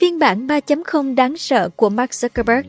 phiên 0.00 0.18
bản 0.18 0.46
3.0 0.46 1.14
đáng 1.14 1.36
sợ 1.36 1.68
của 1.76 1.88
Mark 1.88 2.10
Zuckerberg. 2.10 2.62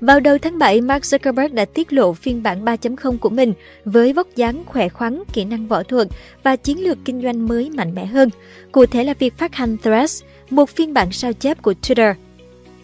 Vào 0.00 0.20
đầu 0.20 0.38
tháng 0.38 0.58
7, 0.58 0.80
Mark 0.80 1.02
Zuckerberg 1.02 1.54
đã 1.54 1.64
tiết 1.64 1.92
lộ 1.92 2.12
phiên 2.12 2.42
bản 2.42 2.64
3.0 2.64 3.18
của 3.18 3.28
mình 3.28 3.52
với 3.84 4.12
vóc 4.12 4.28
dáng 4.36 4.62
khỏe 4.66 4.88
khoắn, 4.88 5.22
kỹ 5.32 5.44
năng 5.44 5.66
võ 5.66 5.82
thuật 5.82 6.08
và 6.42 6.56
chiến 6.56 6.84
lược 6.84 6.98
kinh 7.04 7.22
doanh 7.22 7.48
mới 7.48 7.70
mạnh 7.70 7.94
mẽ 7.94 8.04
hơn, 8.06 8.28
cụ 8.72 8.86
thể 8.86 9.04
là 9.04 9.14
việc 9.14 9.38
phát 9.38 9.54
hành 9.54 9.76
Threads, 9.82 10.22
một 10.50 10.70
phiên 10.70 10.94
bản 10.94 11.12
sao 11.12 11.32
chép 11.32 11.62
của 11.62 11.74
Twitter. 11.82 12.14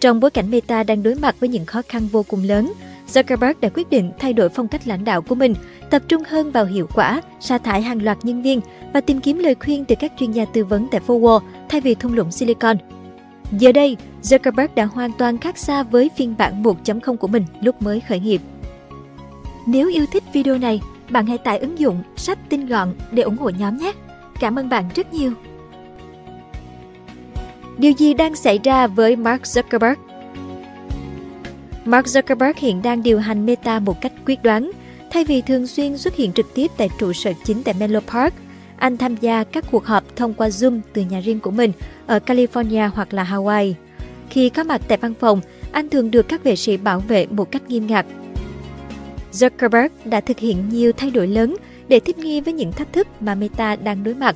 Trong 0.01 0.21
bối 0.21 0.31
cảnh 0.31 0.51
Meta 0.51 0.83
đang 0.83 1.03
đối 1.03 1.15
mặt 1.15 1.37
với 1.41 1.49
những 1.49 1.65
khó 1.67 1.83
khăn 1.89 2.07
vô 2.13 2.23
cùng 2.29 2.43
lớn, 2.45 2.73
Zuckerberg 3.13 3.55
đã 3.61 3.69
quyết 3.75 3.91
định 3.91 4.13
thay 4.19 4.33
đổi 4.33 4.49
phong 4.49 4.69
cách 4.69 4.89
lãnh 4.89 5.05
đạo 5.05 5.23
của 5.23 5.35
mình, 5.35 5.55
tập 5.91 6.03
trung 6.09 6.23
hơn 6.29 6.51
vào 6.53 6.65
hiệu 6.65 6.87
quả, 6.95 7.21
sa 7.41 7.59
thải 7.59 7.83
hàng 7.83 8.03
loạt 8.03 8.19
nhân 8.23 8.43
viên 8.43 8.61
và 8.93 9.01
tìm 9.01 9.21
kiếm 9.21 9.39
lời 9.39 9.55
khuyên 9.55 9.85
từ 9.85 9.95
các 9.99 10.13
chuyên 10.19 10.31
gia 10.33 10.45
tư 10.45 10.65
vấn 10.65 10.89
tại 10.91 11.01
Forward 11.07 11.41
thay 11.69 11.81
vì 11.81 11.95
thung 11.95 12.15
lũng 12.15 12.33
Silicon. 12.33 12.77
Giờ 13.53 13.73
đây, 13.73 13.97
Zuckerberg 14.23 14.69
đã 14.75 14.85
hoàn 14.85 15.13
toàn 15.13 15.39
khác 15.39 15.59
xa 15.59 15.83
với 15.83 16.11
phiên 16.17 16.35
bản 16.39 16.63
1.0 16.63 17.17
của 17.17 17.29
mình 17.29 17.45
lúc 17.63 17.83
mới 17.83 18.01
khởi 18.01 18.21
nghiệp. 18.21 18.41
Nếu 19.67 19.89
yêu 19.89 20.07
thích 20.13 20.25
video 20.33 20.59
này, 20.59 20.81
bạn 21.11 21.27
hãy 21.27 21.39
tải 21.39 21.59
ứng 21.59 21.79
dụng 21.79 22.03
sách 22.17 22.39
tin 22.49 22.67
gọn 22.67 22.95
để 23.13 23.23
ủng 23.23 23.37
hộ 23.37 23.51
nhóm 23.51 23.77
nhé. 23.77 23.93
Cảm 24.41 24.59
ơn 24.59 24.69
bạn 24.69 24.85
rất 24.95 25.13
nhiều. 25.15 25.33
Điều 27.79 27.93
gì 27.93 28.15
đang 28.15 28.35
xảy 28.37 28.59
ra 28.65 28.87
với 28.87 29.17
Mark 29.17 29.43
Zuckerberg? 29.43 29.95
Mark 31.91 32.07
Zuckerberg 32.07 32.53
hiện 32.57 32.83
đang 32.83 33.03
điều 33.03 33.19
hành 33.19 33.47
Meta 33.47 33.79
một 33.79 34.01
cách 34.01 34.13
quyết 34.27 34.43
đoán. 34.43 34.71
Thay 35.13 35.25
vì 35.25 35.43
thường 35.43 35.67
xuyên 35.67 35.99
xuất 35.99 36.17
hiện 36.17 36.33
trực 36.33 36.47
tiếp 36.55 36.71
tại 36.77 36.89
trụ 36.99 37.13
sở 37.13 37.33
chính 37.45 37.63
tại 37.63 37.75
Menlo 37.81 38.01
Park, 38.01 38.35
anh 38.79 38.97
tham 38.97 39.17
gia 39.21 39.45
các 39.45 39.65
cuộc 39.71 39.85
họp 39.85 40.17
thông 40.17 40.35
qua 40.35 40.49
Zoom 40.49 40.81
từ 40.93 41.03
nhà 41.03 41.21
riêng 41.21 41.41
của 41.41 41.51
mình 41.51 41.73
ở 42.07 42.19
California 42.27 42.91
hoặc 42.95 43.15
là 43.15 43.29
Hawaii. 43.31 43.73
Khi 44.31 44.49
có 44.49 44.63
mặt 44.65 44.81
tại 44.89 44.99
văn 44.99 45.15
phòng, 45.21 45.41
anh 45.73 45.89
thường 45.89 46.11
được 46.11 46.29
các 46.29 46.45
vệ 46.45 46.57
sĩ 46.57 46.77
bảo 46.77 47.01
vệ 47.01 47.27
một 47.27 47.51
cách 47.51 47.63
nghiêm 47.69 47.87
ngặt. 47.87 48.07
Zuckerberg 49.33 49.89
đã 50.05 50.21
thực 50.21 50.39
hiện 50.39 50.69
nhiều 50.69 50.93
thay 50.93 51.11
đổi 51.11 51.27
lớn 51.29 51.57
để 51.89 52.01
thích 52.01 52.19
nghi 52.19 52.41
với 52.41 52.55
những 52.55 52.73
thách 52.73 52.93
thức 52.93 53.07
mà 53.21 53.35
Meta 53.35 53.77
đang 53.77 54.05
đối 54.05 54.15
mặt. 54.15 54.35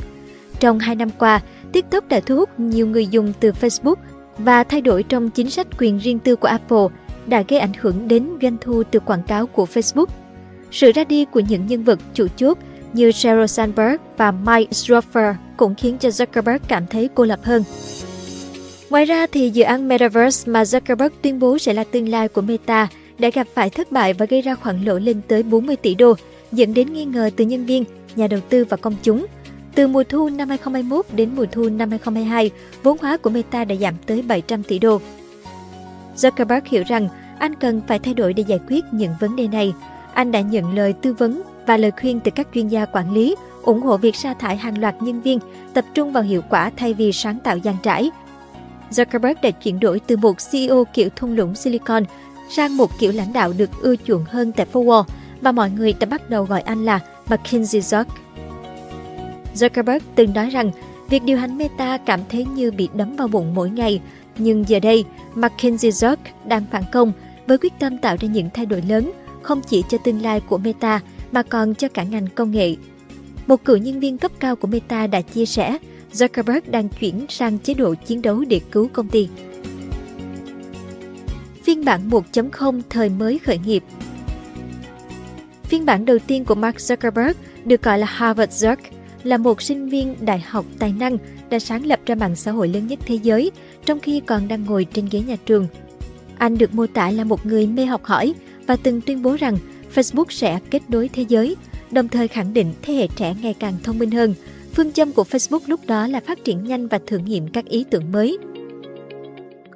Trong 0.61 0.78
hai 0.78 0.94
năm 0.96 1.11
qua, 1.18 1.41
TikTok 1.72 2.08
đã 2.08 2.20
thu 2.20 2.36
hút 2.36 2.48
nhiều 2.61 2.86
người 2.86 3.06
dùng 3.06 3.33
từ 3.41 3.52
Facebook 3.52 3.96
và 4.39 4.64
thay 4.64 4.80
đổi 4.80 5.02
trong 5.02 5.30
chính 5.30 5.50
sách 5.50 5.66
quyền 5.78 5.98
riêng 5.98 6.18
tư 6.18 6.36
của 6.36 6.48
Apple– 6.48 6.86
đã 7.28 7.42
gây 7.48 7.58
ảnh 7.61 7.72
hưởng 7.80 8.08
đến 8.08 8.28
doanh 8.42 8.56
thu 8.61 8.83
từ 8.91 9.00
quảng 9.00 9.22
cáo 9.22 9.47
của 9.47 9.67
Facebook. 9.75 10.06
Sự 10.70 10.92
ra 10.94 11.05
đi 11.05 11.25
của 11.25 11.41
những 11.41 11.67
nhân 11.67 11.83
vật 11.84 11.98
chủ 12.14 12.27
chốt 12.36 12.58
như 12.92 13.11
Sheryl 13.12 13.47
Sandberg 13.47 13.97
và 14.17 14.30
Mike 14.30 14.70
Strofer 14.70 15.34
cũng 15.56 15.75
khiến 15.75 15.98
cho 15.98 16.08
Zuckerberg 16.08 16.58
cảm 16.69 16.86
thấy 16.86 17.08
cô 17.14 17.25
lập 17.25 17.41
hơn. 17.42 17.64
Ngoài 18.91 19.05
ra 19.05 19.27
thì 19.27 19.50
dự 19.50 19.62
án 19.64 19.89
Metaverse 19.89 20.52
mà 20.52 20.62
Zuckerberg 20.62 21.11
tuyên 21.22 21.39
bố 21.39 21.58
sẽ 21.58 21.75
là 21.75 21.84
tương 21.84 22.08
lai 22.08 22.28
của 22.28 22.41
Meta 22.42 22.89
đã 23.19 23.30
gặp 23.34 23.47
phải 23.55 23.70
thất 23.70 23.92
bại 23.92 24.12
và 24.12 24.27
gây 24.27 24.42
ra 24.42 24.55
khoản 24.55 24.84
lỗ 24.84 24.98
lên 24.98 25.20
tới 25.28 25.42
40 25.42 25.77
tỷ 25.77 25.95
đô, 25.95 26.14
dẫn 26.52 26.75
đến 26.75 26.92
nghi 26.92 27.05
ngờ 27.05 27.30
từ 27.36 27.45
nhân 27.45 27.64
viên, 27.64 27.84
nhà 28.17 28.27
đầu 28.27 28.41
tư 28.48 28.64
và 28.64 28.77
công 28.77 28.97
chúng. 29.02 29.27
Từ 29.75 29.86
mùa 29.89 30.05
thu 30.05 30.28
năm 30.28 30.48
2021 30.48 31.06
đến 31.17 31.30
mùa 31.36 31.47
thu 31.52 31.62
năm 31.69 31.91
2022, 31.91 32.50
vốn 32.83 32.98
hóa 33.00 33.17
của 33.17 33.30
Meta 33.30 33.64
đã 33.64 33.75
giảm 33.75 33.95
tới 34.06 34.22
700 34.22 34.62
tỷ 34.62 34.78
đô. 34.78 35.00
Zuckerberg 36.17 36.61
hiểu 36.65 36.83
rằng 36.87 37.09
anh 37.39 37.55
cần 37.55 37.81
phải 37.87 37.98
thay 37.98 38.15
đổi 38.15 38.33
để 38.33 38.43
giải 38.47 38.61
quyết 38.69 38.84
những 38.93 39.12
vấn 39.20 39.37
đề 39.37 39.48
này. 39.48 39.73
Anh 40.15 40.33
đã 40.33 40.41
nhận 40.41 40.77
lời 40.77 40.93
tư 40.93 41.12
vấn 41.12 41.43
và 41.67 41.77
lời 41.77 41.91
khuyên 42.01 42.20
từ 42.20 42.31
các 42.31 42.48
chuyên 42.55 42.69
gia 42.69 42.84
quản 42.84 43.12
lý, 43.12 43.34
ủng 43.62 43.83
hộ 43.83 43.97
việc 43.97 44.17
sa 44.17 44.35
thải 44.35 44.57
hàng 44.57 44.81
loạt 44.81 44.95
nhân 45.03 45.20
viên, 45.20 45.39
tập 45.75 45.85
trung 45.95 46.12
vào 46.12 46.23
hiệu 46.23 46.42
quả 46.51 46.70
thay 46.77 46.95
vì 46.95 47.12
sáng 47.12 47.39
tạo 47.45 47.59
dàn 47.65 47.75
trải. 47.83 48.11
Zuckerberg 48.91 49.35
đã 49.42 49.51
chuyển 49.51 49.81
đổi 49.81 50.01
từ 50.01 50.17
một 50.17 50.33
CEO 50.53 50.85
kiểu 50.95 51.09
thung 51.17 51.37
lũng 51.37 51.55
Silicon 51.55 52.05
sang 52.57 52.77
một 52.77 52.91
kiểu 53.01 53.12
lãnh 53.12 53.33
đạo 53.33 53.53
được 53.59 53.70
ưa 53.83 53.95
chuộng 54.07 54.25
hơn 54.25 54.53
tại 54.53 54.67
phố 54.67 55.05
và 55.41 55.53
mọi 55.53 55.70
người 55.70 55.92
đã 56.01 56.07
bắt 56.07 56.30
đầu 56.30 56.45
gọi 56.45 56.61
anh 56.61 56.85
là 56.85 57.01
McKinsey 57.27 57.80
Zuck. 57.80 58.05
Zuckerberg 59.55 60.01
từng 60.14 60.35
nói 60.35 60.51
rằng 60.51 60.70
việc 61.08 61.23
điều 61.23 61.39
hành 61.39 61.58
Meta 61.58 61.98
cảm 61.98 62.20
thấy 62.29 62.47
như 62.55 62.70
bị 62.70 62.89
đấm 62.95 63.17
vào 63.17 63.29
bụng 63.29 63.55
mỗi 63.55 63.70
ngày 63.70 64.01
nhưng 64.39 64.64
giờ 64.68 64.80
đây, 64.80 65.05
Mackenzie 65.36 65.77
Zuck 65.90 66.17
đang 66.48 66.64
phản 66.72 66.84
công 66.92 67.12
với 67.46 67.58
quyết 67.58 67.72
tâm 67.78 67.98
tạo 67.98 68.17
ra 68.20 68.28
những 68.28 68.48
thay 68.55 68.67
đổi 68.67 68.83
lớn 68.89 69.12
không 69.42 69.61
chỉ 69.67 69.83
cho 69.90 69.98
tương 69.98 70.22
lai 70.22 70.40
của 70.40 70.58
Meta 70.58 71.00
mà 71.33 71.42
còn 71.42 71.74
cho 71.74 71.89
cả 71.89 72.02
ngành 72.02 72.27
công 72.34 72.50
nghệ. 72.50 72.77
Một 73.46 73.64
cựu 73.64 73.77
nhân 73.77 74.00
viên 74.00 74.18
cấp 74.18 74.33
cao 74.39 74.56
của 74.56 74.67
Meta 74.68 75.06
đã 75.06 75.20
chia 75.20 75.46
sẻ 75.46 75.78
Zuckerberg 76.12 76.61
đang 76.70 76.89
chuyển 76.89 77.27
sang 77.28 77.58
chế 77.58 77.74
độ 77.74 77.94
chiến 77.94 78.23
đấu 78.23 78.44
để 78.48 78.61
cứu 78.73 78.89
công 78.92 79.08
ty. 79.08 79.28
Phiên 81.62 81.84
bản 81.84 82.11
1.0 82.11 82.80
thời 82.90 83.08
mới 83.08 83.39
khởi 83.39 83.58
nghiệp 83.58 83.84
Phiên 85.62 85.86
bản 85.86 86.05
đầu 86.05 86.18
tiên 86.27 86.44
của 86.44 86.55
Mark 86.55 86.77
Zuckerberg 86.77 87.33
được 87.64 87.83
gọi 87.83 87.98
là 87.98 88.06
Harvard 88.06 88.64
Zuck 88.64 88.77
là 89.24 89.36
một 89.39 89.62
sinh 89.62 89.89
viên 89.89 90.17
đại 90.24 90.45
học 90.48 90.64
tài 90.79 90.92
năng 90.92 91.18
đã 91.51 91.58
sáng 91.58 91.86
lập 91.86 92.01
ra 92.07 92.14
mạng 92.14 92.36
xã 92.36 92.51
hội 92.52 92.68
lớn 92.68 92.86
nhất 92.86 92.98
thế 93.07 93.14
giới 93.14 93.51
trong 93.86 94.01
khi 94.01 94.20
còn 94.27 94.48
đang 94.48 94.64
ngồi 94.64 94.86
trên 94.92 95.07
ghế 95.11 95.20
nhà 95.27 95.36
trường. 95.46 95.67
Anh 96.39 96.58
được 96.58 96.74
mô 96.74 96.86
tả 96.86 97.11
là 97.11 97.24
một 97.24 97.46
người 97.46 97.67
mê 97.67 97.85
học 97.86 98.05
hỏi 98.05 98.35
và 98.67 98.77
từng 98.77 99.01
tuyên 99.01 99.23
bố 99.23 99.36
rằng 99.40 99.57
Facebook 99.95 100.24
sẽ 100.29 100.58
kết 100.70 100.83
nối 100.89 101.08
thế 101.08 101.24
giới, 101.29 101.57
đồng 101.90 102.08
thời 102.08 102.29
khẳng 102.29 102.52
định 102.55 102.73
thế 102.83 102.95
hệ 102.95 103.08
trẻ 103.17 103.35
ngày 103.42 103.55
càng 103.55 103.74
thông 103.83 103.98
minh 103.98 104.11
hơn. 104.11 104.35
Phương 104.73 104.92
châm 104.92 105.12
của 105.12 105.23
Facebook 105.30 105.61
lúc 105.67 105.80
đó 105.86 106.06
là 106.06 106.20
phát 106.27 106.45
triển 106.45 106.64
nhanh 106.64 106.86
và 106.89 106.98
thử 107.06 107.18
nghiệm 107.18 107.48
các 107.48 107.64
ý 107.64 107.85
tưởng 107.91 108.12
mới. 108.12 108.39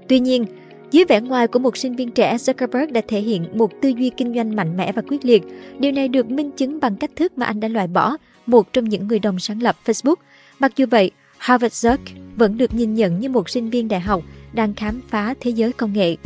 Tuy 0.08 0.18
nhiên, 0.20 0.44
dưới 0.90 1.04
vẻ 1.04 1.20
ngoài 1.20 1.46
của 1.46 1.58
một 1.58 1.76
sinh 1.76 1.96
viên 1.96 2.10
trẻ, 2.10 2.36
Zuckerberg 2.36 2.92
đã 2.92 3.00
thể 3.08 3.20
hiện 3.20 3.44
một 3.54 3.72
tư 3.82 3.88
duy 3.88 4.10
kinh 4.16 4.34
doanh 4.34 4.56
mạnh 4.56 4.76
mẽ 4.76 4.92
và 4.92 5.02
quyết 5.08 5.24
liệt. 5.24 5.42
Điều 5.78 5.92
này 5.92 6.08
được 6.08 6.30
minh 6.30 6.50
chứng 6.50 6.80
bằng 6.80 6.96
cách 6.96 7.10
thức 7.16 7.38
mà 7.38 7.46
anh 7.46 7.60
đã 7.60 7.68
loại 7.68 7.86
bỏ 7.86 8.16
một 8.46 8.72
trong 8.72 8.84
những 8.84 9.08
người 9.08 9.18
đồng 9.18 9.38
sáng 9.38 9.62
lập 9.62 9.76
Facebook. 9.84 10.14
Mặc 10.58 10.72
dù 10.76 10.86
vậy, 10.90 11.10
Harvard 11.38 11.86
Zuck 11.86 11.96
vẫn 12.36 12.58
được 12.58 12.74
nhìn 12.74 12.94
nhận 12.94 13.20
như 13.20 13.28
một 13.28 13.48
sinh 13.48 13.70
viên 13.70 13.88
đại 13.88 14.00
học 14.00 14.22
đang 14.52 14.74
khám 14.74 15.00
phá 15.08 15.34
thế 15.40 15.50
giới 15.50 15.72
công 15.72 15.92
nghệ. 15.92 16.16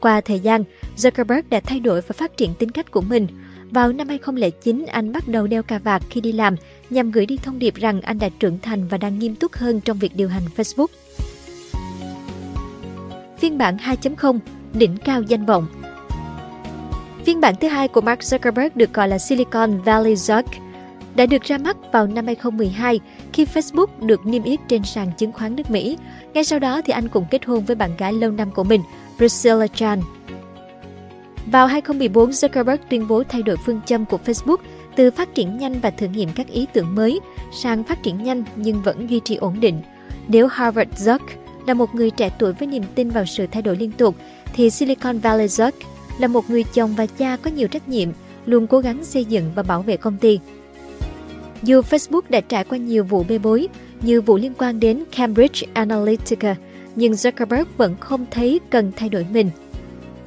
Qua 0.00 0.20
thời 0.20 0.40
gian, 0.40 0.64
Zuckerberg 0.96 1.42
đã 1.50 1.60
thay 1.60 1.80
đổi 1.80 2.00
và 2.00 2.12
phát 2.12 2.36
triển 2.36 2.50
tính 2.58 2.70
cách 2.70 2.90
của 2.90 3.00
mình. 3.00 3.26
Vào 3.70 3.92
năm 3.92 4.08
2009, 4.08 4.84
anh 4.92 5.12
bắt 5.12 5.28
đầu 5.28 5.46
đeo 5.46 5.62
cà 5.62 5.78
vạt 5.78 6.02
khi 6.10 6.20
đi 6.20 6.32
làm 6.32 6.56
nhằm 6.90 7.10
gửi 7.10 7.26
đi 7.26 7.36
thông 7.36 7.58
điệp 7.58 7.74
rằng 7.74 8.00
anh 8.00 8.18
đã 8.18 8.28
trưởng 8.28 8.58
thành 8.62 8.88
và 8.88 8.98
đang 8.98 9.18
nghiêm 9.18 9.34
túc 9.34 9.52
hơn 9.52 9.80
trong 9.80 9.98
việc 9.98 10.16
điều 10.16 10.28
hành 10.28 10.42
Facebook 10.56 10.86
phiên 13.38 13.58
bản 13.58 13.76
2.0, 13.76 14.38
đỉnh 14.74 14.96
cao 15.04 15.22
danh 15.22 15.46
vọng. 15.46 15.66
Phiên 17.26 17.40
bản 17.40 17.54
thứ 17.60 17.68
hai 17.68 17.88
của 17.88 18.00
Mark 18.00 18.18
Zuckerberg 18.20 18.68
được 18.74 18.94
gọi 18.94 19.08
là 19.08 19.18
Silicon 19.18 19.82
Valley 19.82 20.14
Zuck 20.14 20.42
đã 21.16 21.26
được 21.26 21.42
ra 21.42 21.58
mắt 21.58 21.76
vào 21.92 22.06
năm 22.06 22.26
2012 22.26 23.00
khi 23.32 23.44
Facebook 23.44 23.86
được 24.00 24.26
niêm 24.26 24.42
yết 24.42 24.60
trên 24.68 24.82
sàn 24.82 25.10
chứng 25.18 25.32
khoán 25.32 25.56
nước 25.56 25.70
Mỹ. 25.70 25.98
Ngay 26.34 26.44
sau 26.44 26.58
đó 26.58 26.80
thì 26.84 26.92
anh 26.92 27.08
cũng 27.08 27.24
kết 27.30 27.44
hôn 27.44 27.64
với 27.64 27.76
bạn 27.76 27.90
gái 27.98 28.12
lâu 28.12 28.30
năm 28.30 28.50
của 28.50 28.64
mình, 28.64 28.80
Priscilla 29.16 29.66
Chan. 29.66 30.00
Vào 31.46 31.66
2014, 31.66 32.30
Zuckerberg 32.30 32.76
tuyên 32.90 33.08
bố 33.08 33.22
thay 33.28 33.42
đổi 33.42 33.56
phương 33.66 33.80
châm 33.86 34.04
của 34.04 34.18
Facebook 34.24 34.56
từ 34.96 35.10
phát 35.10 35.34
triển 35.34 35.58
nhanh 35.58 35.80
và 35.80 35.90
thử 35.90 36.06
nghiệm 36.06 36.28
các 36.34 36.46
ý 36.48 36.66
tưởng 36.72 36.94
mới 36.94 37.20
sang 37.52 37.84
phát 37.84 38.02
triển 38.02 38.22
nhanh 38.22 38.44
nhưng 38.56 38.82
vẫn 38.82 39.10
duy 39.10 39.20
trì 39.24 39.36
ổn 39.36 39.60
định. 39.60 39.82
Nếu 40.28 40.46
Harvard 40.48 40.90
Zuck 41.08 41.18
là 41.68 41.74
một 41.74 41.94
người 41.94 42.10
trẻ 42.10 42.30
tuổi 42.38 42.52
với 42.52 42.68
niềm 42.68 42.82
tin 42.94 43.10
vào 43.10 43.24
sự 43.26 43.46
thay 43.50 43.62
đổi 43.62 43.76
liên 43.76 43.90
tục, 43.92 44.16
thì 44.54 44.70
Silicon 44.70 45.18
Valley 45.18 45.46
Zuck 45.46 45.72
là 46.18 46.26
một 46.28 46.50
người 46.50 46.64
chồng 46.74 46.94
và 46.96 47.06
cha 47.06 47.36
có 47.42 47.50
nhiều 47.50 47.68
trách 47.68 47.88
nhiệm, 47.88 48.08
luôn 48.46 48.66
cố 48.66 48.78
gắng 48.80 49.04
xây 49.04 49.24
dựng 49.24 49.50
và 49.54 49.62
bảo 49.62 49.82
vệ 49.82 49.96
công 49.96 50.16
ty. 50.16 50.38
Dù 51.62 51.82
Facebook 51.90 52.20
đã 52.28 52.40
trải 52.40 52.64
qua 52.64 52.78
nhiều 52.78 53.04
vụ 53.04 53.24
bê 53.28 53.38
bối, 53.38 53.68
như 54.02 54.20
vụ 54.20 54.36
liên 54.36 54.52
quan 54.58 54.80
đến 54.80 55.04
Cambridge 55.16 55.66
Analytica, 55.74 56.54
nhưng 56.94 57.12
Zuckerberg 57.12 57.64
vẫn 57.76 57.96
không 58.00 58.26
thấy 58.30 58.60
cần 58.70 58.92
thay 58.96 59.08
đổi 59.08 59.26
mình. 59.32 59.50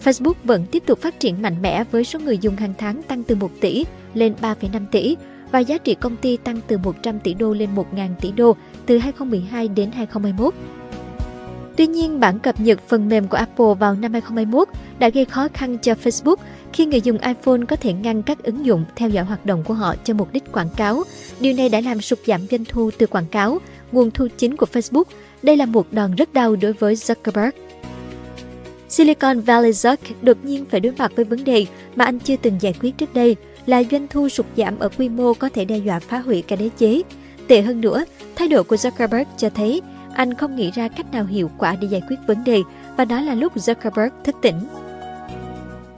Facebook 0.03 0.33
vẫn 0.43 0.65
tiếp 0.71 0.83
tục 0.85 1.01
phát 1.01 1.19
triển 1.19 1.41
mạnh 1.41 1.61
mẽ 1.61 1.83
với 1.91 2.03
số 2.03 2.19
người 2.19 2.37
dùng 2.37 2.55
hàng 2.55 2.73
tháng 2.77 3.01
tăng 3.03 3.23
từ 3.23 3.35
1 3.35 3.49
tỷ 3.61 3.83
lên 4.13 4.33
3,5 4.41 4.55
tỷ 4.91 5.15
và 5.51 5.59
giá 5.59 5.77
trị 5.77 5.95
công 5.95 6.15
ty 6.17 6.37
tăng 6.37 6.59
từ 6.67 6.77
100 6.77 7.19
tỷ 7.19 7.33
đô 7.33 7.53
lên 7.53 7.69
1.000 7.75 8.07
tỷ 8.21 8.31
đô 8.31 8.55
từ 8.85 8.97
2012 8.97 9.67
đến 9.67 9.91
2021. 9.91 10.53
Tuy 11.75 11.87
nhiên, 11.87 12.19
bản 12.19 12.39
cập 12.39 12.59
nhật 12.59 12.79
phần 12.87 13.09
mềm 13.09 13.27
của 13.27 13.37
Apple 13.37 13.73
vào 13.79 13.95
năm 13.95 14.11
2021 14.13 14.67
đã 14.99 15.09
gây 15.09 15.25
khó 15.25 15.47
khăn 15.53 15.77
cho 15.77 15.93
Facebook 16.03 16.35
khi 16.73 16.85
người 16.85 17.01
dùng 17.01 17.17
iPhone 17.17 17.59
có 17.67 17.75
thể 17.75 17.93
ngăn 17.93 18.23
các 18.23 18.43
ứng 18.43 18.65
dụng 18.65 18.85
theo 18.95 19.09
dõi 19.09 19.25
hoạt 19.25 19.45
động 19.45 19.63
của 19.63 19.73
họ 19.73 19.95
cho 20.03 20.13
mục 20.13 20.33
đích 20.33 20.51
quảng 20.51 20.69
cáo. 20.77 21.03
Điều 21.39 21.53
này 21.53 21.69
đã 21.69 21.81
làm 21.81 22.01
sụt 22.01 22.19
giảm 22.27 22.41
doanh 22.51 22.65
thu 22.65 22.89
từ 22.97 23.05
quảng 23.07 23.25
cáo, 23.25 23.57
nguồn 23.91 24.11
thu 24.11 24.27
chính 24.37 24.57
của 24.57 24.65
Facebook. 24.73 25.03
Đây 25.43 25.57
là 25.57 25.65
một 25.65 25.87
đòn 25.91 26.15
rất 26.15 26.33
đau 26.33 26.55
đối 26.55 26.73
với 26.73 26.95
Zuckerberg. 26.95 27.51
Silicon 28.89 29.39
Valley 29.41 29.71
Zuck 29.71 29.97
đột 30.21 30.37
nhiên 30.45 30.65
phải 30.69 30.79
đối 30.79 30.93
mặt 30.97 31.11
với 31.15 31.25
vấn 31.25 31.43
đề 31.43 31.65
mà 31.95 32.05
anh 32.05 32.19
chưa 32.19 32.35
từng 32.41 32.57
giải 32.59 32.73
quyết 32.81 32.91
trước 32.97 33.13
đây 33.13 33.35
là 33.65 33.83
doanh 33.91 34.07
thu 34.07 34.29
sụt 34.29 34.45
giảm 34.57 34.79
ở 34.79 34.89
quy 34.89 35.09
mô 35.09 35.33
có 35.33 35.49
thể 35.49 35.65
đe 35.65 35.77
dọa 35.77 35.99
phá 35.99 36.19
hủy 36.19 36.41
cả 36.41 36.55
đế 36.55 36.69
chế. 36.77 37.01
Tệ 37.47 37.61
hơn 37.61 37.81
nữa, 37.81 38.05
thái 38.35 38.47
độ 38.47 38.63
của 38.63 38.75
Zuckerberg 38.75 39.25
cho 39.37 39.49
thấy 39.49 39.81
anh 40.15 40.33
không 40.33 40.55
nghĩ 40.55 40.71
ra 40.71 40.87
cách 40.87 41.13
nào 41.13 41.23
hiệu 41.25 41.49
quả 41.57 41.75
để 41.81 41.87
giải 41.87 42.01
quyết 42.09 42.15
vấn 42.27 42.43
đề 42.43 42.61
và 42.97 43.05
đó 43.05 43.21
là 43.21 43.33
lúc 43.33 43.55
Zuckerberg 43.57 44.09
thức 44.23 44.35
tỉnh. 44.41 44.67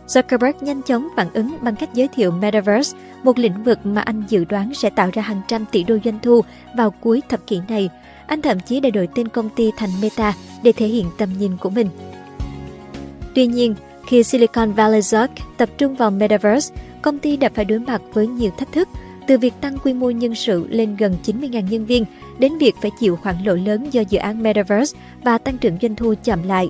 Zuckerberg 0.08 0.54
nhanh 0.62 0.82
chóng 0.82 1.08
phản 1.16 1.28
ứng 1.34 1.58
bằng 1.62 1.76
cách 1.76 1.90
giới 1.94 2.08
thiệu 2.08 2.32
Metaverse, 2.32 2.98
một 3.24 3.38
lĩnh 3.38 3.64
vực 3.64 3.80
mà 3.84 4.02
anh 4.02 4.24
dự 4.30 4.46
đoán 4.46 4.74
sẽ 4.74 4.90
tạo 4.90 5.10
ra 5.14 5.22
hàng 5.22 5.42
trăm 5.48 5.66
tỷ 5.72 5.84
đô 5.84 5.98
doanh 6.04 6.20
thu 6.24 6.42
vào 6.78 6.92
cuối 6.92 7.22
thập 7.30 7.48
kỷ 7.48 7.60
này. 7.70 7.90
Anh 8.28 8.42
thậm 8.42 8.60
chí 8.60 8.80
đã 8.80 8.90
đổi 8.90 9.08
tên 9.16 9.28
công 9.28 9.50
ty 9.50 9.72
thành 9.78 9.90
Meta 10.02 10.34
để 10.64 10.72
thể 10.72 10.88
hiện 10.88 11.06
tầm 11.18 11.30
nhìn 11.40 11.58
của 11.58 11.70
mình. 11.70 11.90
Tuy 13.36 13.48
nhiên, 13.48 13.76
khi 14.08 14.24
Silicon 14.24 14.72
Valley 14.72 15.02
Zork 15.02 15.28
tập 15.58 15.70
trung 15.78 15.96
vào 15.96 16.12
Metaverse, 16.12 16.76
công 17.02 17.20
ty 17.20 17.38
đã 17.38 17.50
phải 17.56 17.66
đối 17.66 17.80
mặt 17.80 18.02
với 18.14 18.28
nhiều 18.28 18.52
thách 18.58 18.72
thức 18.72 18.88
từ 19.28 19.38
việc 19.38 19.54
tăng 19.62 19.78
quy 19.84 19.94
mô 19.94 20.10
nhân 20.10 20.36
sự 20.36 20.66
lên 20.70 20.96
gần 20.96 21.16
90.000 21.26 21.70
nhân 21.70 21.86
viên 21.86 22.06
đến 22.40 22.58
việc 22.58 22.76
phải 22.82 22.92
chịu 23.00 23.16
khoản 23.16 23.36
lỗ 23.46 23.56
lớn 23.56 23.88
do 23.92 24.02
dự 24.02 24.18
án 24.18 24.44
Metaverse 24.44 24.98
và 25.24 25.38
tăng 25.38 25.58
trưởng 25.58 25.78
doanh 25.82 25.96
thu 25.96 26.14
chậm 26.24 26.44
lại. 26.48 26.70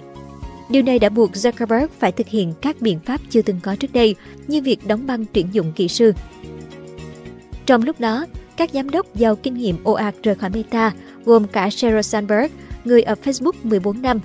Điều 0.69 0.81
này 0.81 0.99
đã 0.99 1.09
buộc 1.09 1.31
Zuckerberg 1.31 1.87
phải 1.99 2.11
thực 2.11 2.27
hiện 2.27 2.53
các 2.61 2.81
biện 2.81 2.99
pháp 2.99 3.21
chưa 3.29 3.41
từng 3.41 3.59
có 3.63 3.75
trước 3.75 3.93
đây, 3.93 4.15
như 4.47 4.61
việc 4.61 4.87
đóng 4.87 5.07
băng 5.07 5.25
tuyển 5.33 5.47
dụng 5.51 5.71
kỹ 5.75 5.87
sư. 5.87 6.13
Trong 7.65 7.81
lúc 7.83 7.99
đó, 7.99 8.25
các 8.57 8.69
giám 8.73 8.89
đốc 8.89 9.15
giàu 9.15 9.35
kinh 9.35 9.53
nghiệm 9.53 9.75
ồ 9.83 9.93
ạt 9.93 10.15
rời 10.23 10.35
khỏi 10.35 10.49
Meta, 10.49 10.91
gồm 11.25 11.47
cả 11.47 11.69
Sheryl 11.69 12.01
Sandberg, 12.01 12.47
người 12.85 13.01
ở 13.01 13.15
Facebook 13.23 13.51
14 13.63 14.01
năm, 14.01 14.19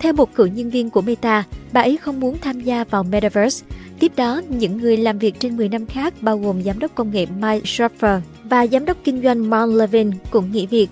theo 0.00 0.12
một 0.12 0.34
cựu 0.34 0.46
nhân 0.46 0.70
viên 0.70 0.90
của 0.90 1.00
Meta, 1.02 1.44
bà 1.72 1.80
ấy 1.80 1.96
không 1.96 2.20
muốn 2.20 2.36
tham 2.40 2.60
gia 2.60 2.84
vào 2.84 3.02
Metaverse. 3.02 3.66
Tiếp 3.98 4.12
đó, 4.16 4.40
những 4.48 4.76
người 4.76 4.96
làm 4.96 5.18
việc 5.18 5.34
trên 5.40 5.56
10 5.56 5.68
năm 5.68 5.86
khác 5.86 6.14
bao 6.20 6.38
gồm 6.38 6.62
giám 6.62 6.78
đốc 6.78 6.94
công 6.94 7.10
nghệ 7.12 7.26
Mike 7.26 7.64
Schaffer 7.64 8.20
và 8.44 8.66
giám 8.66 8.84
đốc 8.84 8.96
kinh 9.04 9.22
doanh 9.22 9.50
Mark 9.50 9.72
Levin 9.74 10.10
cũng 10.30 10.52
nghỉ 10.52 10.66
việc. 10.66 10.88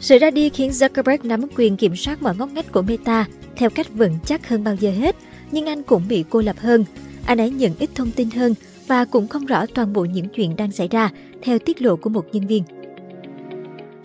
Sự 0.00 0.18
ra 0.18 0.30
đi 0.30 0.48
khiến 0.50 0.70
Zuckerberg 0.70 1.18
nắm 1.22 1.42
quyền 1.56 1.76
kiểm 1.76 1.96
soát 1.96 2.22
mọi 2.22 2.36
ngóc 2.36 2.50
ngách 2.52 2.72
của 2.72 2.82
Meta 2.82 3.26
theo 3.56 3.70
cách 3.70 3.92
vững 3.94 4.18
chắc 4.26 4.48
hơn 4.48 4.64
bao 4.64 4.74
giờ 4.74 4.90
hết, 4.90 5.16
nhưng 5.50 5.68
anh 5.68 5.82
cũng 5.82 6.02
bị 6.08 6.24
cô 6.30 6.40
lập 6.40 6.56
hơn. 6.58 6.84
Anh 7.26 7.40
ấy 7.40 7.50
nhận 7.50 7.72
ít 7.78 7.90
thông 7.94 8.10
tin 8.10 8.30
hơn 8.30 8.54
và 8.86 9.04
cũng 9.04 9.28
không 9.28 9.46
rõ 9.46 9.66
toàn 9.66 9.92
bộ 9.92 10.04
những 10.04 10.28
chuyện 10.28 10.56
đang 10.56 10.72
xảy 10.72 10.88
ra, 10.88 11.10
theo 11.42 11.58
tiết 11.58 11.82
lộ 11.82 11.96
của 11.96 12.10
một 12.10 12.26
nhân 12.32 12.46
viên. 12.46 12.62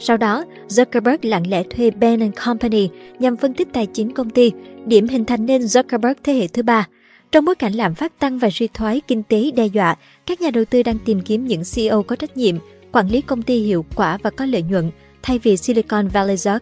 Sau 0.02 0.18
đó, 0.18 0.46
Zuckerberg 0.70 1.18
lặng 1.22 1.48
lẽ 1.50 1.64
thuê 1.64 1.92
Ben 1.92 2.32
Company 2.32 2.90
nhằm 3.20 3.36
phân 3.36 3.54
tích 3.54 3.68
tài 3.74 3.86
chính 3.86 4.14
công 4.14 4.30
ty, 4.30 4.52
điểm 4.86 5.08
hình 5.08 5.26
thành 5.26 5.46
nên 5.46 5.62
Zuckerberg 5.62 6.14
thế 6.24 6.34
hệ 6.34 6.48
thứ 6.48 6.64
ba. 6.64 6.88
Trong 7.32 7.46
bối 7.46 7.56
cảnh 7.56 7.74
lạm 7.74 7.96
phát 7.96 8.20
tăng 8.20 8.40
và 8.40 8.50
suy 8.54 8.68
thoái 8.74 9.02
kinh 9.08 9.24
tế 9.24 9.52
đe 9.56 9.66
dọa, 9.66 9.96
các 10.26 10.42
nhà 10.42 10.52
đầu 10.52 10.66
tư 10.66 10.84
đang 10.84 10.98
tìm 11.06 11.22
kiếm 11.22 11.48
những 11.48 11.62
CEO 11.76 12.04
có 12.04 12.16
trách 12.16 12.38
nhiệm, 12.38 12.56
quản 12.92 13.08
lý 13.08 13.22
công 13.22 13.42
ty 13.42 13.60
hiệu 13.60 13.86
quả 13.96 14.18
và 14.24 14.30
có 14.30 14.46
lợi 14.46 14.62
nhuận, 14.62 14.92
thay 15.22 15.40
vì 15.44 15.58
Silicon 15.58 16.08
Valley 16.08 16.36
Zuck. 16.36 16.60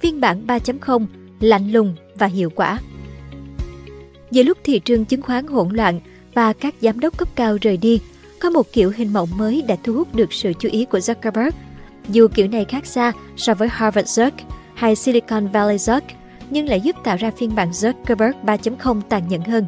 Phiên 0.00 0.20
bản 0.20 0.46
3.0 0.46 1.06
lạnh 1.40 1.72
lùng 1.72 1.94
và 2.18 2.26
hiệu 2.26 2.50
quả 2.50 2.78
Giữa 4.30 4.42
lúc 4.42 4.58
thị 4.64 4.78
trường 4.78 5.04
chứng 5.04 5.22
khoán 5.22 5.46
hỗn 5.46 5.68
loạn 5.76 6.00
và 6.34 6.52
các 6.52 6.74
giám 6.80 7.00
đốc 7.00 7.18
cấp 7.18 7.28
cao 7.36 7.58
rời 7.62 7.76
đi 7.76 8.00
có 8.38 8.50
một 8.50 8.66
kiểu 8.72 8.92
hình 8.96 9.12
mẫu 9.12 9.26
mới 9.26 9.62
đã 9.68 9.76
thu 9.84 9.92
hút 9.92 10.14
được 10.14 10.32
sự 10.32 10.52
chú 10.58 10.68
ý 10.72 10.84
của 10.84 10.98
Zuckerberg. 10.98 11.50
Dù 12.08 12.28
kiểu 12.34 12.48
này 12.48 12.64
khác 12.64 12.86
xa 12.86 13.12
so 13.36 13.54
với 13.54 13.68
Harvard 13.70 14.20
Zuck 14.20 14.30
hay 14.74 14.96
Silicon 14.96 15.46
Valley 15.46 15.76
Zuck, 15.76 16.00
nhưng 16.50 16.66
lại 16.68 16.80
giúp 16.80 16.96
tạo 17.04 17.16
ra 17.16 17.30
phiên 17.30 17.54
bản 17.54 17.70
Zuckerberg 17.70 18.32
3.0 18.44 19.00
tàn 19.08 19.28
nhẫn 19.28 19.40
hơn. 19.40 19.66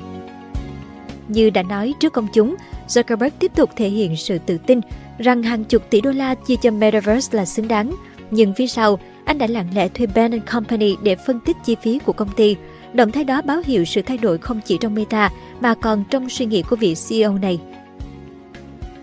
Như 1.28 1.50
đã 1.50 1.62
nói 1.62 1.94
trước 2.00 2.12
công 2.12 2.28
chúng, 2.34 2.56
Zuckerberg 2.88 3.30
tiếp 3.38 3.52
tục 3.54 3.70
thể 3.76 3.88
hiện 3.88 4.16
sự 4.16 4.38
tự 4.38 4.58
tin 4.66 4.80
rằng 5.18 5.42
hàng 5.42 5.64
chục 5.64 5.82
tỷ 5.90 6.00
đô 6.00 6.10
la 6.12 6.34
chia 6.34 6.56
cho 6.62 6.70
Metaverse 6.70 7.38
là 7.38 7.44
xứng 7.44 7.68
đáng. 7.68 7.90
Nhưng 8.30 8.54
phía 8.54 8.66
sau, 8.66 8.98
anh 9.24 9.38
đã 9.38 9.46
lặng 9.46 9.68
lẽ 9.74 9.88
thuê 9.88 10.06
Ben 10.06 10.40
Company 10.40 10.94
để 11.02 11.16
phân 11.16 11.40
tích 11.40 11.56
chi 11.64 11.76
phí 11.82 11.98
của 11.98 12.12
công 12.12 12.28
ty. 12.36 12.56
Động 12.92 13.12
thái 13.12 13.24
đó 13.24 13.42
báo 13.42 13.62
hiệu 13.66 13.84
sự 13.84 14.02
thay 14.02 14.18
đổi 14.18 14.38
không 14.38 14.60
chỉ 14.66 14.78
trong 14.80 14.94
Meta 14.94 15.30
mà 15.60 15.74
còn 15.74 16.04
trong 16.10 16.28
suy 16.28 16.46
nghĩ 16.46 16.62
của 16.62 16.76
vị 16.76 16.94
CEO 17.08 17.34
này. 17.34 17.58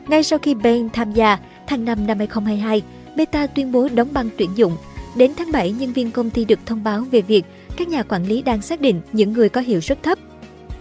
Ngay 0.08 0.24
sau 0.24 0.40
khi 0.40 0.54
Bain 0.56 0.90
tham 0.90 1.12
gia, 1.12 1.38
tháng 1.68 1.86
5 1.86 2.08
năm 2.08 2.18
2022, 2.18 2.82
Meta 3.16 3.48
tuyên 3.48 3.72
bố 3.72 3.88
đóng 3.96 4.08
băng 4.14 4.30
tuyển 4.38 4.50
dụng. 4.56 4.78
Đến 5.18 5.32
tháng 5.38 5.52
7, 5.52 5.72
nhân 5.72 5.94
viên 5.94 6.12
công 6.12 6.30
ty 6.30 6.46
được 6.46 6.60
thông 6.66 6.84
báo 6.84 7.02
về 7.12 7.22
việc 7.22 7.46
các 7.78 7.88
nhà 7.88 8.04
quản 8.04 8.26
lý 8.26 8.42
đang 8.42 8.62
xác 8.62 8.82
định 8.82 9.02
những 9.12 9.34
người 9.34 9.50
có 9.50 9.62
hiệu 9.62 9.82
suất 9.82 10.04
thấp. 10.04 10.20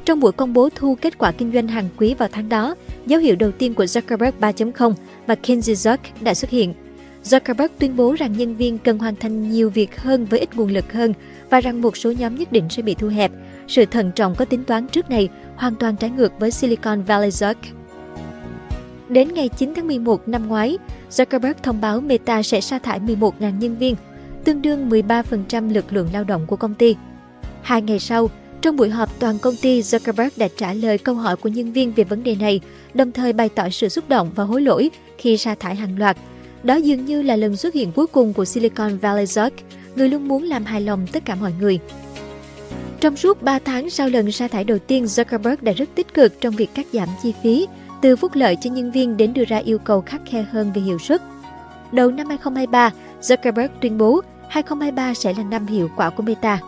Trong 0.05 0.21
buổi 0.21 0.33
công 0.33 0.53
bố 0.53 0.69
thu 0.75 0.97
kết 1.01 1.19
quả 1.19 1.33
kinh 1.33 1.53
doanh 1.53 1.69
hàng 1.69 1.89
quý 1.97 2.15
vào 2.19 2.29
tháng 2.33 2.49
đó, 2.49 2.75
dấu 3.07 3.21
hiệu 3.21 3.37
đầu 3.37 3.53
tiên 3.53 3.75
của 3.75 3.85
Zuckerberg 3.85 4.33
3.0 4.41 4.95
và 5.27 5.35
Kinsey 5.35 5.75
Zuck 5.75 5.99
đã 6.21 6.35
xuất 6.35 6.51
hiện. 6.51 6.75
Zuckerberg 7.25 7.69
tuyên 7.79 7.97
bố 7.97 8.13
rằng 8.13 8.33
nhân 8.33 8.57
viên 8.57 8.79
cần 8.79 8.99
hoàn 8.99 9.17
thành 9.17 9.51
nhiều 9.51 9.71
việc 9.71 10.01
hơn 10.01 10.25
với 10.25 10.41
ít 10.41 10.55
nguồn 10.55 10.71
lực 10.71 10.93
hơn 10.93 11.15
và 11.51 11.61
rằng 11.61 11.83
một 11.83 11.97
số 11.97 12.13
nhóm 12.13 12.35
nhất 12.35 12.53
định 12.53 12.65
sẽ 12.71 12.83
bị 12.83 12.95
thu 12.95 13.09
hẹp. 13.09 13.33
Sự 13.69 13.85
thận 13.87 14.13
trọng 14.15 14.35
có 14.35 14.45
tính 14.45 14.65
toán 14.65 14.87
trước 14.89 15.11
này 15.11 15.29
hoàn 15.57 15.75
toàn 15.75 15.97
trái 15.97 16.11
ngược 16.11 16.33
với 16.39 16.51
Silicon 16.51 17.03
Valley 17.03 17.31
Zuck. 17.31 17.55
Đến 19.13 19.35
ngày 19.35 19.49
9 19.49 19.73
tháng 19.77 19.87
11 19.87 20.29
năm 20.29 20.49
ngoái, 20.49 20.79
Zuckerberg 21.11 21.55
thông 21.63 21.81
báo 21.81 22.01
Meta 22.01 22.43
sẽ 22.43 22.61
sa 22.61 22.79
thải 22.79 23.01
11.000 23.01 23.59
nhân 23.59 23.77
viên, 23.79 23.95
tương 24.45 24.63
đương 24.63 24.91
13% 24.91 25.73
lực 25.73 25.85
lượng 25.93 26.09
lao 26.13 26.25
động 26.25 26.47
của 26.47 26.57
công 26.57 26.75
ty. 26.75 26.97
Hai 27.63 27.83
ngày 27.83 27.99
sau, 28.01 28.31
trong 28.61 28.77
buổi 28.77 28.91
họp 28.91 29.21
toàn 29.21 29.39
công 29.39 29.55
ty, 29.63 29.81
Zuckerberg 29.83 30.31
đã 30.37 30.49
trả 30.57 30.73
lời 30.75 30.99
câu 30.99 31.15
hỏi 31.15 31.37
của 31.37 31.49
nhân 31.49 31.73
viên 31.73 31.93
về 31.93 32.05
vấn 32.05 32.23
đề 32.25 32.35
này, 32.35 32.61
đồng 32.95 33.13
thời 33.13 33.33
bày 33.33 33.49
tỏ 33.49 33.71
sự 33.71 33.89
xúc 33.89 34.09
động 34.09 34.31
và 34.35 34.45
hối 34.45 34.61
lỗi 34.63 34.91
khi 35.19 35.37
sa 35.37 35.55
thải 35.55 35.77
hàng 35.77 35.99
loạt. 35.99 36.17
Đó 36.63 36.75
dường 36.75 37.05
như 37.05 37.23
là 37.23 37.37
lần 37.37 37.57
xuất 37.57 37.75
hiện 37.75 37.93
cuối 37.93 38.07
cùng 38.07 38.33
của 38.33 38.45
Silicon 38.45 38.99
Valley 38.99 39.25
Zuck, 39.25 39.51
người 39.97 40.09
luôn 40.09 40.29
muốn 40.29 40.43
làm 40.43 40.65
hài 40.65 40.81
lòng 40.81 41.07
tất 41.13 41.25
cả 41.25 41.35
mọi 41.35 41.53
người. 41.61 41.79
Trong 43.01 43.17
suốt 43.17 43.43
3 43.43 43.59
tháng 43.59 43.91
sau 43.91 44.09
lần 44.09 44.33
sa 44.33 44.49
thải 44.49 44.65
đầu 44.65 44.79
tiên, 44.79 45.05
Zuckerberg 45.05 45.57
đã 45.63 45.73
rất 45.73 45.89
tích 45.95 46.15
cực 46.15 46.41
trong 46.41 46.57
việc 46.57 46.71
cắt 46.75 46.87
giảm 46.93 47.09
chi 47.23 47.33
phí, 47.43 47.67
từ 48.03 48.17
phúc 48.17 48.31
lợi 48.35 48.57
cho 48.57 48.71
nhân 48.71 48.91
viên 48.91 49.17
đến 49.17 49.35
đưa 49.35 49.45
ra 49.45 49.57
yêu 49.59 49.79
cầu 49.79 50.01
khắc 50.01 50.21
khe 50.27 50.45
hơn 50.53 50.73
về 50.75 50.83
hiệu 50.83 50.99
suất. 50.99 51.23
Đầu 51.93 52.11
năm 52.11 52.29
2023, 52.29 52.91
Zuckerberg 53.23 53.69
tuyên 53.81 53.99
bố 53.99 54.21
2023 54.49 55.15
sẽ 55.15 55.35
là 55.37 55.43
năm 55.43 55.67
hiệu 55.67 55.89
quả 55.97 56.11
của 56.11 56.23
Meta. 56.23 56.61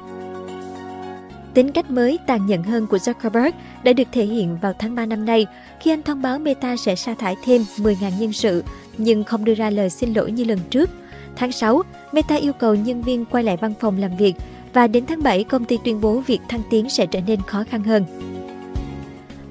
Tính 1.54 1.72
cách 1.72 1.90
mới 1.90 2.18
tàn 2.26 2.46
nhẫn 2.46 2.62
hơn 2.62 2.86
của 2.86 2.96
Zuckerberg 2.96 3.50
đã 3.84 3.92
được 3.92 4.08
thể 4.12 4.24
hiện 4.24 4.58
vào 4.62 4.72
tháng 4.78 4.94
3 4.94 5.06
năm 5.06 5.24
nay 5.26 5.46
khi 5.80 5.90
anh 5.90 6.02
thông 6.02 6.22
báo 6.22 6.38
Meta 6.38 6.76
sẽ 6.76 6.96
sa 6.96 7.14
thải 7.14 7.36
thêm 7.44 7.64
10.000 7.76 8.10
nhân 8.18 8.32
sự 8.32 8.64
nhưng 8.98 9.24
không 9.24 9.44
đưa 9.44 9.54
ra 9.54 9.70
lời 9.70 9.90
xin 9.90 10.12
lỗi 10.14 10.32
như 10.32 10.44
lần 10.44 10.58
trước. 10.70 10.90
Tháng 11.36 11.52
6, 11.52 11.82
Meta 12.12 12.34
yêu 12.34 12.52
cầu 12.52 12.74
nhân 12.74 13.02
viên 13.02 13.24
quay 13.24 13.44
lại 13.44 13.56
văn 13.56 13.72
phòng 13.80 13.98
làm 13.98 14.16
việc 14.16 14.34
và 14.72 14.86
đến 14.86 15.06
tháng 15.06 15.22
7 15.22 15.44
công 15.44 15.64
ty 15.64 15.78
tuyên 15.84 16.00
bố 16.00 16.22
việc 16.26 16.40
thăng 16.48 16.60
tiến 16.70 16.90
sẽ 16.90 17.06
trở 17.06 17.20
nên 17.26 17.42
khó 17.42 17.64
khăn 17.70 17.84
hơn. 17.84 18.04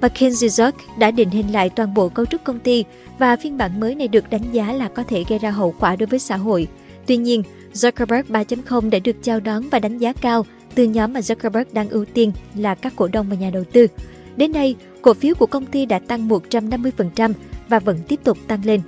Mackenzie 0.03 0.47
Zuck 0.49 0.71
đã 0.99 1.11
định 1.11 1.29
hình 1.29 1.51
lại 1.53 1.69
toàn 1.69 1.93
bộ 1.93 2.09
cấu 2.09 2.25
trúc 2.25 2.43
công 2.43 2.59
ty 2.59 2.83
và 3.19 3.35
phiên 3.35 3.57
bản 3.57 3.79
mới 3.79 3.95
này 3.95 4.07
được 4.07 4.29
đánh 4.29 4.45
giá 4.51 4.73
là 4.73 4.87
có 4.87 5.03
thể 5.03 5.23
gây 5.29 5.39
ra 5.39 5.51
hậu 5.51 5.75
quả 5.79 5.95
đối 5.95 6.07
với 6.07 6.19
xã 6.19 6.35
hội. 6.37 6.67
Tuy 7.05 7.17
nhiên, 7.17 7.43
Zuckerberg 7.73 8.23
3.0 8.23 8.89
đã 8.89 8.99
được 8.99 9.15
chào 9.23 9.39
đón 9.39 9.69
và 9.69 9.79
đánh 9.79 9.97
giá 9.97 10.13
cao 10.13 10.45
từ 10.75 10.83
nhóm 10.83 11.13
mà 11.13 11.19
Zuckerberg 11.19 11.63
đang 11.71 11.89
ưu 11.89 12.05
tiên 12.05 12.31
là 12.55 12.75
các 12.75 12.93
cổ 12.95 13.07
đông 13.07 13.29
và 13.29 13.35
nhà 13.35 13.49
đầu 13.53 13.63
tư. 13.71 13.87
Đến 14.35 14.51
nay, 14.51 14.75
cổ 15.01 15.13
phiếu 15.13 15.35
của 15.35 15.45
công 15.45 15.65
ty 15.65 15.85
đã 15.85 15.99
tăng 15.99 16.29
150% 16.29 17.33
và 17.69 17.79
vẫn 17.79 17.97
tiếp 18.07 18.19
tục 18.23 18.37
tăng 18.47 18.65
lên. 18.65 18.81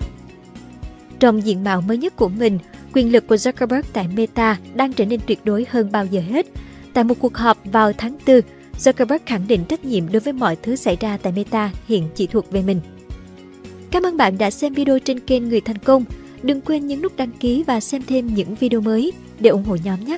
Trong 1.20 1.46
diện 1.46 1.64
mạo 1.64 1.82
mới 1.82 1.98
nhất 1.98 2.16
của 2.16 2.30
mình, 2.30 2.60
quyền 2.94 3.12
lực 3.12 3.28
của 3.28 3.36
Zuckerberg 3.36 3.82
tại 3.94 4.08
Meta 4.16 4.58
đang 4.74 4.94
trở 4.94 5.06
nên 5.06 5.20
tuyệt 5.26 5.40
đối 5.44 5.66
hơn 5.70 5.92
bao 5.92 6.06
giờ 6.06 6.22
hết. 6.30 6.46
Tại 6.94 7.04
một 7.04 7.16
cuộc 7.20 7.38
họp 7.38 7.58
vào 7.66 7.92
tháng 7.98 8.16
4, 8.28 8.42
Zuckerberg 8.80 9.20
khẳng 9.26 9.48
định 9.48 9.64
trách 9.66 9.86
nhiệm 9.86 10.04
đối 10.12 10.20
với 10.20 10.34
mọi 10.34 10.56
thứ 10.56 10.76
xảy 10.76 10.98
ra 11.00 11.18
tại 11.18 11.34
Meta 11.36 11.72
hiện 11.88 12.10
chỉ 12.16 12.28
thuộc 12.28 12.52
về 12.52 12.62
mình. 12.62 12.82
Cảm 13.92 14.04
ơn 14.04 14.18
bạn 14.18 14.38
đã 14.38 14.52
xem 14.52 14.74
video 14.74 15.00
trên 15.00 15.20
kênh 15.20 15.50
Người 15.50 15.62
Thành 15.62 15.78
Công. 15.78 16.06
Đừng 16.44 16.62
quên 16.62 16.88
nhấn 16.88 17.02
nút 17.02 17.18
đăng 17.18 17.32
ký 17.32 17.64
và 17.64 17.80
xem 17.80 18.02
thêm 18.08 18.28
những 18.28 18.56
video 18.56 18.82
mới 18.82 19.12
để 19.40 19.50
ủng 19.50 19.64
hộ 19.64 19.78
nhóm 19.84 20.06
nhé! 20.06 20.18